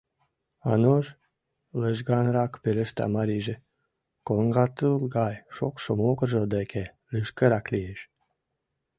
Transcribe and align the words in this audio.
—Ануш...— 0.71 1.05
лыжганрак 1.79 2.53
пелешта 2.63 3.05
марийже, 3.15 3.55
коҥгатул 4.27 5.01
гай 5.17 5.35
шокшо 5.55 5.91
могыржо 6.01 6.43
деке 6.55 6.83
лишкырак 7.13 7.65
лиеш. 7.73 7.99